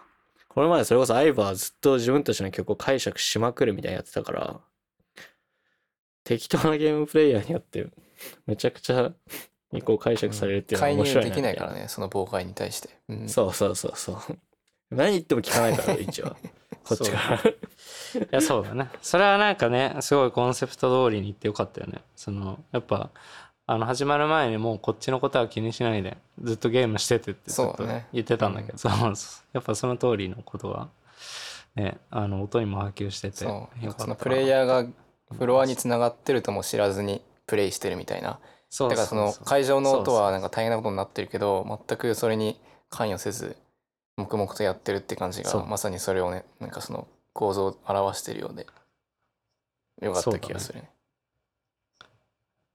[0.48, 4.60] これまでそれこそアイバーはずっと自分たちの曲を解釈しまくるみたいなやってたから、
[6.24, 7.86] 適当なゲームプレイヤーによって
[8.46, 9.12] めちゃくちゃ
[9.70, 12.88] にこう解釈されるっていうのは介入面白いなできないからね、その妨害に対して。
[13.08, 14.38] うんそうそうそうそう。
[14.90, 16.36] 何言っても聞かないから、 一応。
[16.84, 17.50] こっちから。
[17.50, 18.88] いやそうだね。
[19.02, 22.00] それはなんかねすごいコンセプト通りに言ってよかったよね。
[22.14, 23.10] そのやっぱ
[23.66, 28.78] あの始まる前にもうこっちのことは気にしないでずっとゲームしててってずっと言ってたんだけど。
[28.78, 28.92] そう,、
[29.52, 30.88] やっぱその通りのことが
[31.74, 33.68] ねあの音にも波及しててそ
[34.06, 34.86] のプレイヤーが
[35.36, 38.38] フロアにつながってるとも知らずにプレイしてるみたいな。
[38.68, 43.56] そうだからそのう会場の音はなんか大変なことになってるけど全くそれに関与せず
[44.16, 48.66] 黙々とやってるって感じがまさにそれをねなんかその構造を表してるようで
[50.00, 50.90] よかった気がするね。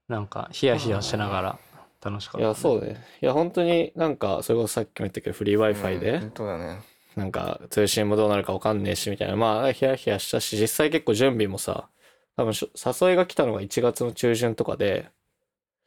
[0.08, 1.58] なんかヒヤヒヤしながら
[2.02, 3.02] 楽しかった、いや、そうね。
[3.22, 6.80] いや、本当になんか、それこそさっきも言ったけど、フリー Wi-Fi うんで、本当だね。
[7.14, 9.36] なんか、通信もどうなるかわかんねえし、みたいな。
[9.36, 11.88] まあ、ヒヤヒヤしたし、実際結構準備もさ、
[12.36, 15.10] 多分しょ誘いが来たのが1月の中旬とかで、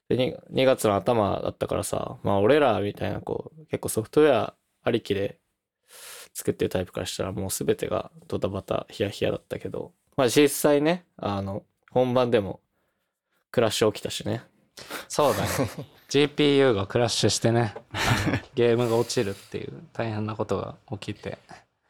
[0.07, 5.39] で 2, 2月の頭だったからさ、まあ俺らみたいなこう、結構ソフトウェアありきで
[6.35, 12.59] 作ってるタイプからしたらもう全てがドタバタヒヤヒヤだったけど、まあ実際ね、あの、本番でも
[13.51, 14.43] クラッシュ起きたしね。
[15.07, 15.47] そうだね。
[16.09, 17.73] GPU がクラッシュしてね
[18.53, 21.39] ゲームが落ちるっていう大変なことが起きて。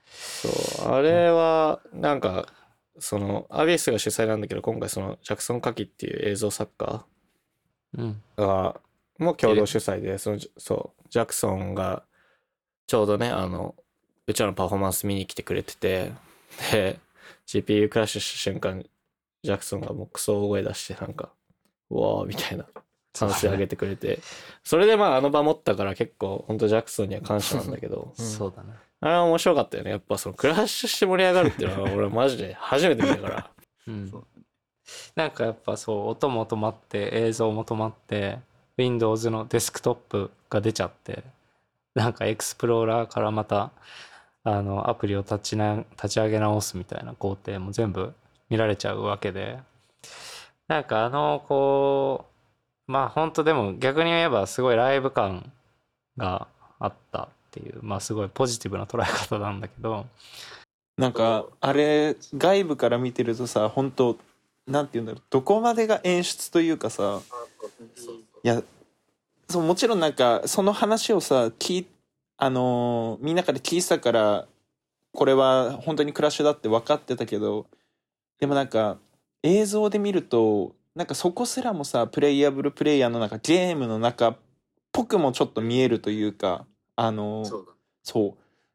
[0.07, 2.47] そう、あれは、なんか、
[2.99, 7.05] その、アビスが主催なんだけど、今回その、ジャクソン・カキっていう映像作家
[7.97, 8.21] うん。
[8.37, 8.79] が、
[9.17, 12.03] もう共同主催で、その、そう、ジャクソンが、
[12.87, 13.75] ちょうどね、あの、
[14.27, 16.11] うちらのパフォーマンス見に来てくれてて、
[16.71, 16.99] で、
[17.47, 18.83] GPU クラッシュした瞬間、
[19.43, 21.29] ジャクソンがもうクソ大声出して、なんか、
[21.89, 22.65] うわーみたいな、
[23.13, 24.19] 歓声上げてくれて、
[24.63, 28.25] それでまああの場持ったから結構、本当ジャクソンには感謝なんだけど、 うん。
[28.25, 28.73] そうだね。
[29.01, 29.91] あれは面白かったよね。
[29.91, 33.51] やっぱそのクラッシュして盛り上がるっていうのは俺はマジで初めて見たから。
[33.87, 34.11] うん。
[35.15, 38.39] なんかやっぱそう音も止まって映像も止まって
[38.77, 41.23] Windows のデスクトップが出ちゃって
[41.95, 43.71] なんかエクスプローラーからまた
[44.45, 48.13] あのアプリを立ちな立ち上げ直すみたいな工程も全部
[48.49, 49.59] 見られちゃうわけで。
[50.67, 52.25] なんかあのこ
[52.87, 55.51] うまあ本当でも逆に言えばすごいライブ感
[56.17, 56.47] が
[56.79, 60.05] あったっていうまあすごいポジティブな捉え方なんだけど。
[60.97, 64.17] なんかあれ外部から見てるとさ本当
[64.65, 67.21] なんて言うんだろうどこまでが演出というかさ
[68.43, 68.63] いや
[69.49, 71.87] そうもちろんなんかその話をさ聞い
[72.37, 74.47] あのーみんなから聞いてたから
[75.13, 77.67] これは本当にクラッシュだって分かってたけど
[78.39, 78.97] でもなんか
[79.43, 84.37] 映像で見るとなんかそこすらもさプレイヤブルプレイヤーの中ゲームの中っ
[84.91, 86.65] ぽくもちょっと見えるというか
[86.95, 87.45] あのー
[88.03, 88.31] そう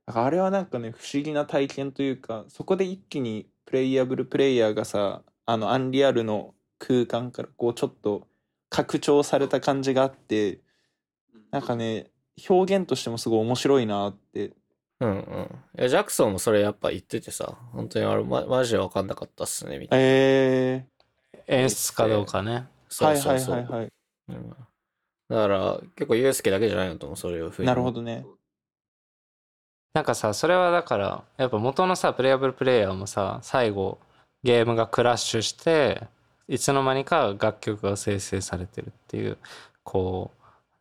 [0.06, 0.12] だ。
[0.14, 8.26] からあれはなんかね不思議な体験というかそこで一気にプレイヤブルプレイヤーがさあのアンリアルの空間からこうちょっと
[8.70, 10.60] 拡張された感じがあって
[11.50, 12.06] なんかね
[12.48, 14.52] 表現としてもすごい面白いなって
[15.00, 15.58] うんうん。
[15.78, 20.04] いや、ジャクソンもそれやっぱ言っててさ、本当にあれ、ま、マジで分かんなかったっすね、みたいな。
[20.04, 20.86] え
[21.46, 23.54] 演出かどうかねー、そはいはいうそうそう。
[23.54, 23.92] はいはい
[24.28, 24.56] うん
[25.30, 27.66] だから、結構ユースケだけじゃないのと思う、そういうふうに。
[27.68, 28.26] なるほどね
[29.94, 33.98] なんかさそれはだからやっぱ元のさプレイヤブルプレイヤーもさ最後
[34.44, 36.06] ゲームがクラッシュして
[36.46, 39.36] いつの間にか楽曲が生成されてるっていう
[39.82, 40.39] こう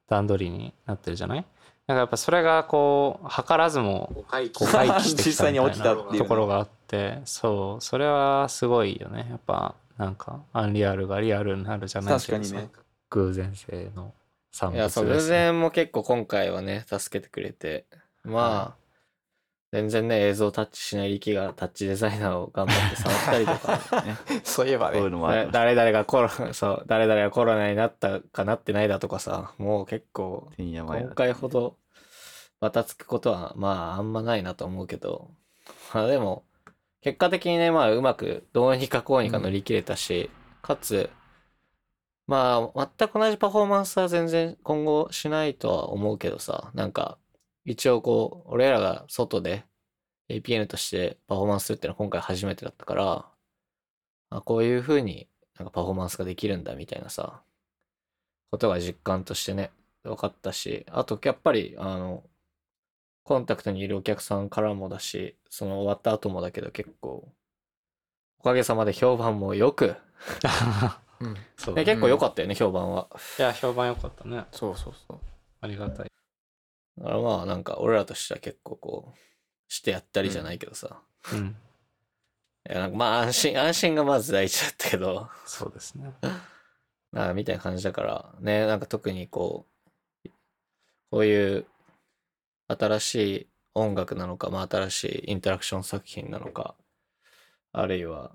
[0.09, 1.45] 段取りになってるじゃない？
[1.87, 4.63] なんかやっぱそれがこう図らずも回帰。
[4.65, 9.27] してき実際にたみたいな ところがあってそうそれはすごいよね。
[9.29, 12.69] やっぱなんかアンリアルがリアルになるじゃないけどさね。
[13.09, 14.13] 偶然性の
[14.51, 17.85] 産いや、そう、偶物ですね然も結構今回はね、助けてくれて、
[18.23, 18.78] まあ、
[19.71, 24.17] 全然ね、映像タッチしない力がタッチデザイナーを頑張って触ったりとか、ね。
[24.43, 31.77] そういえばそういうねの誰々がコロナ、そう、誰々がコロナになったかなってないだとかさ、もう結構、今回ほど
[32.59, 35.29] バタつくことはまああんまないなと思うけど、
[35.93, 36.45] まあでも、
[37.01, 40.31] 結果的にね、まあうまくどうにかこうにか乗り切れたし、
[40.63, 41.11] かつ、
[42.25, 47.19] まあ全く同じパフォーマンスは全然今後しないとは思うけどさ、なんか
[47.65, 49.65] 一応こう、俺らが外で
[50.29, 53.25] APN としてパフォーマンスするっていうのは今回初めてだったから、
[54.31, 57.41] あこういう風になんかパフォーマンスができるんだみたいなさ、
[58.51, 59.71] ことが実感としてね、
[60.03, 62.23] 分かったし、あとやっぱり、あの、
[63.23, 67.27] コンタクトにいるお客さんからもだし、その終わった後もだけど結構、
[68.39, 69.95] おかげさまで評判もよく、
[71.19, 71.35] うん。
[71.57, 73.07] そうね結構良かったよね、評判は。
[73.37, 74.45] いや評判良かったね。
[74.51, 75.19] そうそうそう。
[75.61, 76.11] ありがたい
[76.99, 79.17] だからまあなんか俺らとしては結構こう、
[79.67, 81.01] してやったりじゃないけどさ。
[81.33, 81.55] うん。
[82.69, 86.13] いやなんかまあ安心、安心がまず第一だったけど、そうですね。
[87.11, 89.65] なみたいな感じだから、ね、なんか特にこ
[90.25, 90.29] う、
[91.11, 91.65] こういう
[92.67, 96.75] 新しい音楽なのか、まあ新しいインタラクション作品なのか、
[97.71, 98.31] あるいは、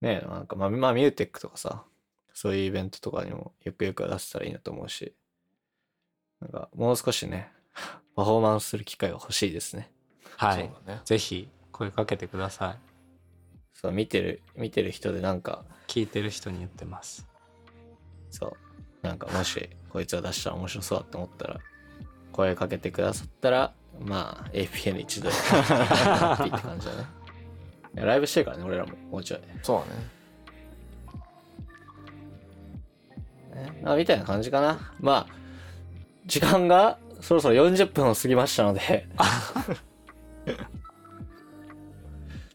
[0.00, 1.84] ね、なんかまあ、まあミューテックとかさ、
[2.34, 5.14] そういうイベントとかにもゆくゆくは出せたらいいなと思うし、
[6.40, 7.52] なんかもう少しね、
[8.20, 9.90] パフォーマンスする機会が欲しいですね。
[10.36, 12.78] はいねぜひ声かけてください
[13.72, 17.26] そう、見てる、見てる人でなんか、聞いてる人に言ってます
[18.30, 18.52] そう。
[19.00, 21.60] なんかもしこいつが出したら面白そうだと思ったら
[22.32, 27.06] 声かけてくださったらまあ APN 一度やって感じだね。
[28.06, 29.40] ライブしてるからね俺らももうちょい。
[29.62, 29.80] そう
[33.54, 34.92] だねねまあみたいな感じかな。
[35.00, 35.34] まあ
[36.26, 39.06] 時間がそろそろ40分を過ぎましたので。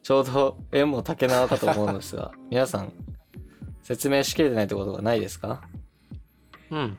[0.03, 2.93] ちょうど縁も竹縄かと思うのですが皆さん
[3.82, 5.61] 説明しきれてないってことがないですか？
[6.70, 6.97] うん。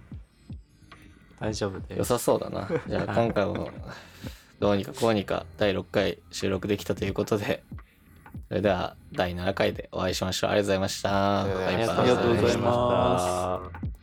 [1.38, 1.98] 大丈夫です。
[1.98, 2.68] 良さそうだな。
[2.88, 3.70] じゃあ今回も
[4.58, 7.62] どうにかこうにか第6回収録できたということで、
[8.48, 10.50] それでは第7回でお会いしましょう。
[10.50, 11.42] ありがとうございました。
[11.42, 13.95] ありがとうございありがとうございました